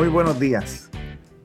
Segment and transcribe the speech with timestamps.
[0.00, 0.88] Muy buenos días.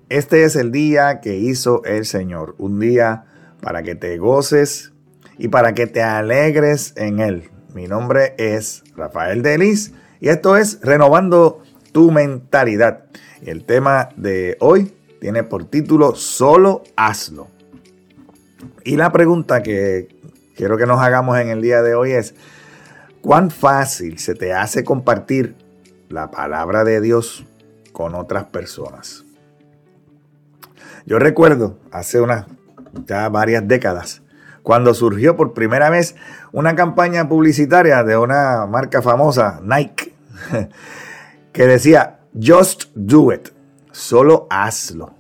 [0.07, 3.25] Este es el día que hizo el Señor, un día
[3.59, 4.93] para que te goces
[5.37, 7.49] y para que te alegres en Él.
[7.73, 9.91] Mi nombre es Rafael Delis
[10.21, 13.07] y esto es Renovando tu Mentalidad.
[13.41, 17.49] El tema de hoy tiene por título Solo hazlo.
[18.85, 20.07] Y la pregunta que
[20.55, 22.35] quiero que nos hagamos en el día de hoy es,
[23.19, 25.55] ¿cuán fácil se te hace compartir
[26.07, 27.45] la palabra de Dios
[27.95, 29.23] con otras personas.
[31.05, 32.45] Yo recuerdo hace unas
[33.07, 34.21] ya varias décadas
[34.63, 36.17] cuando surgió por primera vez
[36.51, 40.13] una campaña publicitaria de una marca famosa, Nike,
[41.53, 43.47] que decía, just do it,
[43.93, 45.13] solo hazlo.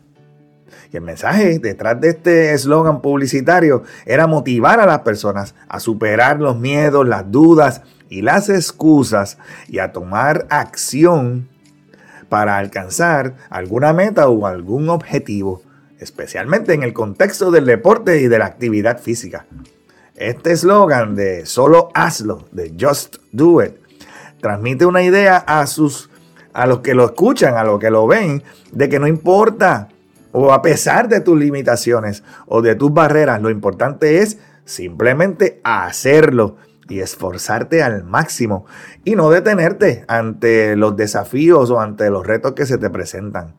[0.91, 6.41] Y el mensaje detrás de este eslogan publicitario era motivar a las personas a superar
[6.41, 9.37] los miedos, las dudas y las excusas
[9.69, 11.54] y a tomar acción
[12.29, 15.61] para alcanzar alguna meta o algún objetivo,
[15.99, 19.45] especialmente en el contexto del deporte y de la actividad física.
[20.15, 23.75] Este eslogan de solo hazlo, de just do it,
[24.39, 26.09] transmite una idea a sus
[26.53, 29.89] a los que lo escuchan, a los que lo ven, de que no importa
[30.31, 36.57] o a pesar de tus limitaciones o de tus barreras, lo importante es simplemente hacerlo
[36.89, 38.65] y esforzarte al máximo
[39.03, 43.55] y no detenerte ante los desafíos o ante los retos que se te presentan.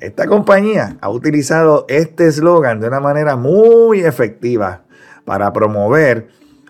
[0.00, 4.84] Esta compañía ha utilizado este eslogan de una manera muy efectiva
[5.24, 6.28] para promover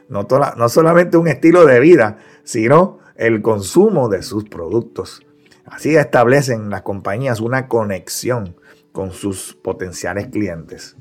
[0.08, 5.23] no, no solamente un estilo de vida, sino el consumo de sus productos.
[5.64, 8.56] Así establecen las compañías una conexión
[8.92, 10.97] con sus potenciales clientes.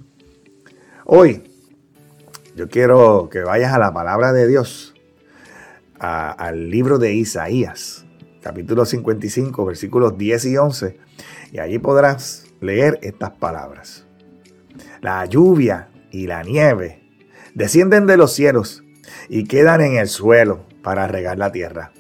[1.06, 1.44] Hoy
[2.56, 4.96] yo quiero que vayas a la palabra de Dios,
[6.00, 8.06] al libro de Isaías,
[8.42, 10.98] capítulo 55, versículos 10 y 11,
[11.52, 14.06] y allí podrás leer estas palabras.
[15.02, 17.04] La lluvia y la nieve
[17.54, 18.84] descienden de los cielos
[19.28, 21.92] y quedan en el suelo para regar la tierra.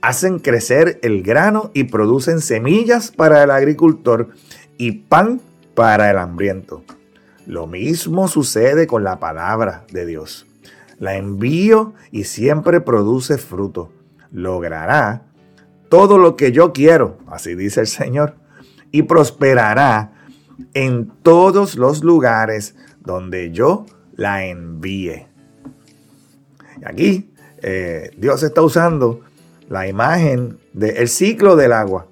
[0.00, 4.28] Hacen crecer el grano y producen semillas para el agricultor
[4.76, 5.40] y pan
[5.74, 6.84] para el hambriento.
[7.48, 10.46] Lo mismo sucede con la palabra de Dios.
[10.98, 13.90] La envío y siempre produce fruto.
[14.30, 15.22] Logrará
[15.88, 18.34] todo lo que yo quiero, así dice el Señor,
[18.90, 20.12] y prosperará
[20.74, 25.26] en todos los lugares donde yo la envíe.
[26.84, 27.32] Aquí
[27.62, 29.22] eh, Dios está usando
[29.70, 32.08] la imagen del ciclo del agua,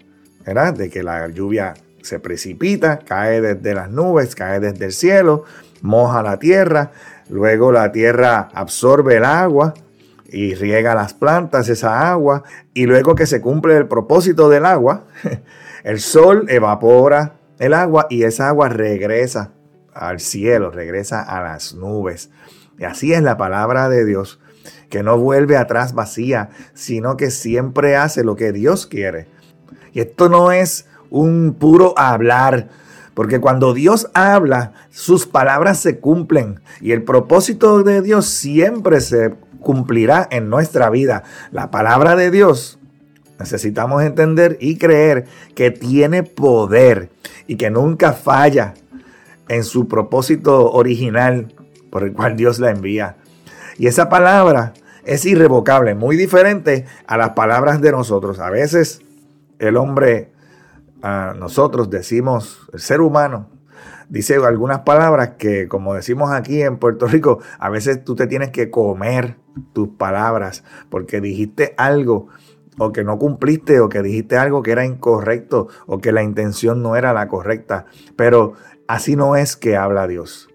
[0.47, 0.73] ¿verdad?
[0.73, 1.75] De que la lluvia
[2.07, 5.45] se precipita, cae desde las nubes, cae desde el cielo,
[5.83, 6.93] moja la tierra,
[7.29, 9.75] luego la tierra absorbe el agua
[10.29, 12.43] y riega las plantas esa agua,
[12.75, 15.05] y luego que se cumple el propósito del agua,
[15.85, 19.53] el sol evapora el agua y esa agua regresa
[19.95, 22.31] al cielo, regresa a las nubes.
[22.79, 24.41] Y así es la palabra de Dios,
[24.91, 29.29] que no vuelve atrás vacía, sino que siempre hace lo que Dios quiere.
[29.93, 32.69] Y esto no es un puro hablar.
[33.15, 39.35] Porque cuando Dios habla, sus palabras se cumplen y el propósito de Dios siempre se
[39.61, 41.25] cumplirá en nuestra vida.
[41.51, 42.79] La palabra de Dios
[43.39, 47.11] necesitamos entender y creer que tiene poder
[47.47, 48.75] y que nunca falla
[49.49, 51.55] en su propósito original
[51.91, 53.17] por el cual Dios la envía.
[53.79, 54.75] Y esa palabra
[55.05, 58.39] es irrevocable, muy diferente a las palabras de nosotros.
[58.41, 59.01] A veces
[59.59, 60.31] el hombre
[61.03, 63.49] nosotros decimos, el ser humano,
[64.09, 68.51] dice algunas palabras que, como decimos aquí en Puerto Rico, a veces tú te tienes
[68.51, 69.37] que comer
[69.73, 72.29] tus palabras porque dijiste algo
[72.79, 76.83] o que no cumpliste o que dijiste algo que era incorrecto o que la intención
[76.83, 77.87] no era la correcta.
[78.17, 78.55] Pero
[78.87, 80.49] así no es que habla Dios.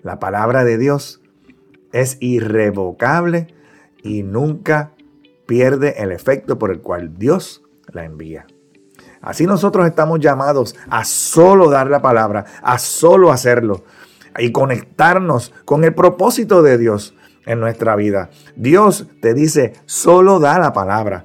[0.00, 1.20] La palabra de Dios
[1.92, 3.48] es irrevocable
[4.02, 4.92] y nunca
[5.46, 8.46] pierde el efecto por el cual Dios la envía.
[9.20, 13.84] Así nosotros estamos llamados a solo dar la palabra, a solo hacerlo
[14.38, 17.14] y conectarnos con el propósito de Dios
[17.46, 18.30] en nuestra vida.
[18.56, 21.24] Dios te dice, solo da la palabra.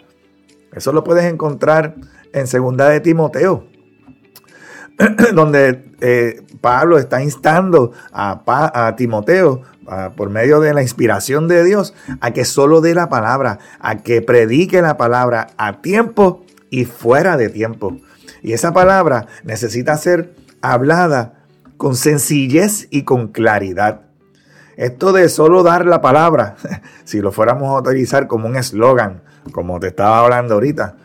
[0.73, 1.95] Eso lo puedes encontrar
[2.31, 3.67] en Segunda de Timoteo,
[5.33, 9.63] donde eh, Pablo está instando a, a Timoteo
[10.15, 14.21] por medio de la inspiración de Dios a que solo dé la palabra, a que
[14.21, 17.97] predique la palabra a tiempo y fuera de tiempo.
[18.41, 21.45] Y esa palabra necesita ser hablada
[21.77, 24.01] con sencillez y con claridad.
[24.77, 26.55] Esto de solo dar la palabra,
[27.03, 29.21] si lo fuéramos a utilizar como un eslogan,
[29.51, 30.95] como te estaba hablando ahorita,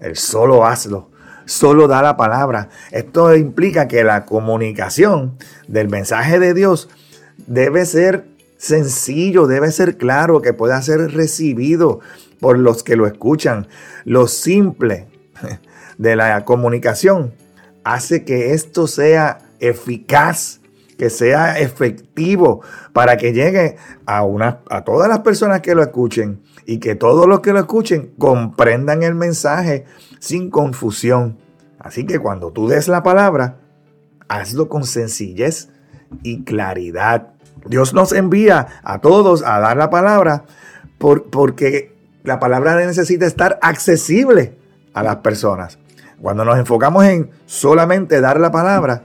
[0.00, 1.10] el solo hazlo,
[1.44, 2.68] solo da la palabra.
[2.90, 5.36] Esto implica que la comunicación
[5.68, 6.88] del mensaje de Dios
[7.46, 8.31] debe ser
[8.62, 11.98] sencillo, debe ser claro, que pueda ser recibido
[12.38, 13.66] por los que lo escuchan.
[14.04, 15.08] Lo simple
[15.98, 17.34] de la comunicación
[17.82, 20.60] hace que esto sea eficaz,
[20.96, 22.62] que sea efectivo
[22.92, 27.26] para que llegue a, una, a todas las personas que lo escuchen y que todos
[27.26, 29.86] los que lo escuchen comprendan el mensaje
[30.20, 31.36] sin confusión.
[31.80, 33.58] Así que cuando tú des la palabra,
[34.28, 35.68] hazlo con sencillez
[36.22, 37.32] y claridad.
[37.66, 40.44] Dios nos envía a todos a dar la palabra
[40.98, 41.94] porque
[42.24, 44.56] la palabra necesita estar accesible
[44.94, 45.78] a las personas.
[46.20, 49.04] Cuando nos enfocamos en solamente dar la palabra,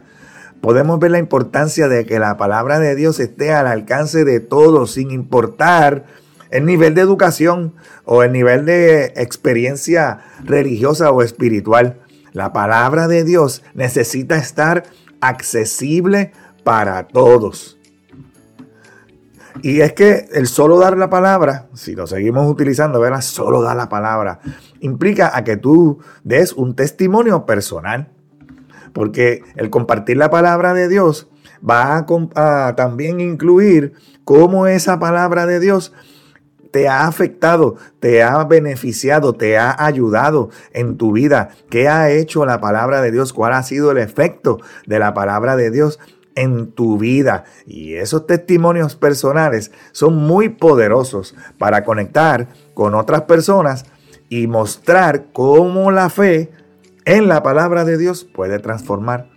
[0.61, 4.91] podemos ver la importancia de que la palabra de Dios esté al alcance de todos,
[4.91, 6.05] sin importar
[6.51, 7.73] el nivel de educación
[8.05, 11.99] o el nivel de experiencia religiosa o espiritual.
[12.33, 14.83] La palabra de Dios necesita estar
[15.21, 16.31] accesible
[16.63, 17.76] para todos.
[19.61, 23.21] Y es que el solo dar la palabra, si lo seguimos utilizando, ¿verdad?
[23.21, 24.39] Solo dar la palabra,
[24.79, 28.09] implica a que tú des un testimonio personal.
[28.93, 31.29] Porque el compartir la palabra de Dios
[31.67, 32.05] va
[32.35, 33.93] a, también incluir
[34.23, 35.93] cómo esa palabra de Dios
[36.71, 41.49] te ha afectado, te ha beneficiado, te ha ayudado en tu vida.
[41.69, 43.33] ¿Qué ha hecho la palabra de Dios?
[43.33, 45.99] ¿Cuál ha sido el efecto de la palabra de Dios
[46.37, 47.43] en tu vida.
[47.65, 53.85] Y esos testimonios personales son muy poderosos para conectar con otras personas
[54.29, 56.51] y mostrar cómo la fe
[57.05, 59.29] en la palabra de Dios puede transformar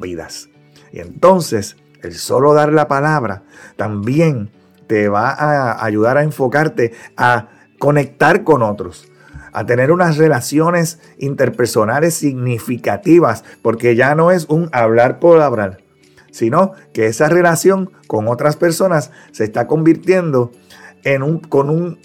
[0.00, 0.48] vidas.
[0.92, 3.42] Y entonces, el solo dar la palabra
[3.76, 4.50] también
[4.86, 7.48] te va a ayudar a enfocarte a
[7.78, 9.08] conectar con otros,
[9.52, 15.78] a tener unas relaciones interpersonales significativas, porque ya no es un hablar por hablar,
[16.36, 20.52] sino que esa relación con otras personas se está convirtiendo
[21.02, 21.98] en un, con un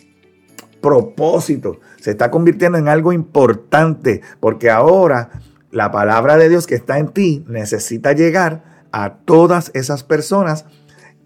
[0.81, 5.31] propósito, se está convirtiendo en algo importante, porque ahora
[5.69, 10.65] la palabra de Dios que está en ti necesita llegar a todas esas personas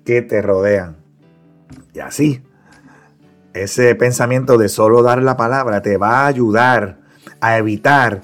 [0.04, 0.98] que te rodean.
[1.94, 2.44] Y así,
[3.54, 7.02] ese pensamiento de solo dar la palabra te va a ayudar
[7.40, 8.24] a evitar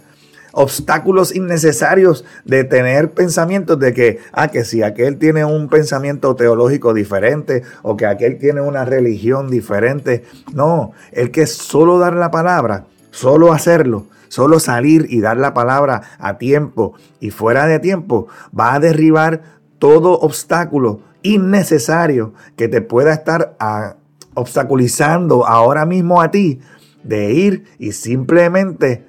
[0.51, 6.94] obstáculos innecesarios de tener pensamientos de que, ah, que si aquel tiene un pensamiento teológico
[6.94, 10.24] diferente o que aquel tiene una religión diferente.
[10.53, 16.01] No, el que solo dar la palabra, solo hacerlo, solo salir y dar la palabra
[16.19, 18.27] a tiempo y fuera de tiempo,
[18.57, 19.42] va a derribar
[19.80, 23.95] todo obstáculo innecesario que te pueda estar ah,
[24.33, 26.62] obstaculizando ahora mismo a ti
[27.03, 29.06] de ir y simplemente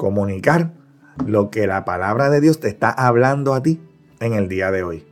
[0.00, 0.72] comunicar
[1.26, 3.82] lo que la palabra de Dios te está hablando a ti
[4.18, 5.06] en el día de hoy.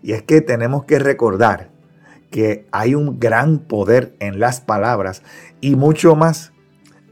[0.00, 1.68] Y es que tenemos que recordar
[2.30, 5.22] que hay un gran poder en las palabras
[5.60, 6.54] y mucho más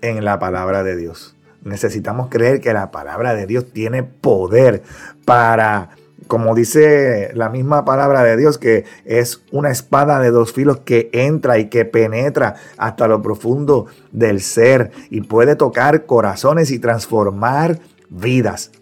[0.00, 1.36] en la palabra de Dios.
[1.62, 4.82] Necesitamos creer que la palabra de Dios tiene poder
[5.26, 5.90] para
[6.26, 11.10] como dice la misma palabra de Dios, que es una espada de dos filos que
[11.12, 17.78] entra y que penetra hasta lo profundo del ser y puede tocar corazones y transformar
[18.08, 18.72] vidas.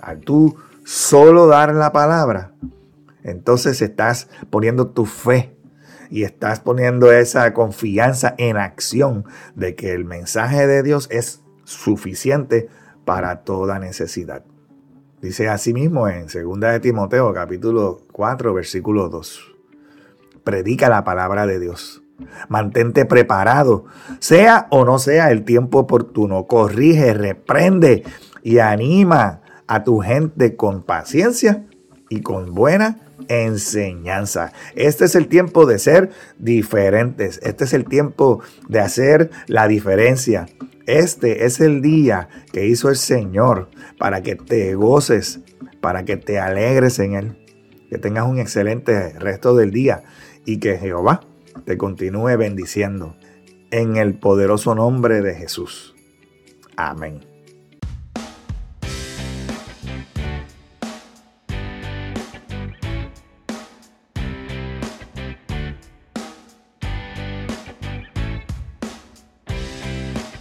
[0.00, 2.52] Al tú solo dar la palabra,
[3.22, 5.56] entonces estás poniendo tu fe
[6.10, 12.68] y estás poniendo esa confianza en acción de que el mensaje de Dios es suficiente
[13.04, 14.42] para toda necesidad.
[15.20, 19.54] Dice asimismo en 2 de Timoteo capítulo 4 versículo 2.
[20.44, 22.02] Predica la palabra de Dios.
[22.48, 23.84] Mantente preparado,
[24.18, 26.46] sea o no sea el tiempo oportuno.
[26.46, 28.02] Corrige, reprende
[28.42, 31.66] y anima a tu gente con paciencia
[32.08, 34.52] y con buena enseñanza.
[34.74, 37.38] Este es el tiempo de ser diferentes.
[37.42, 40.46] Este es el tiempo de hacer la diferencia.
[40.86, 45.40] Este es el día que hizo el Señor para que te goces,
[45.80, 47.46] para que te alegres en Él.
[47.88, 50.02] Que tengas un excelente resto del día
[50.44, 51.20] y que Jehová
[51.64, 53.16] te continúe bendiciendo
[53.70, 55.94] en el poderoso nombre de Jesús.
[56.76, 57.29] Amén.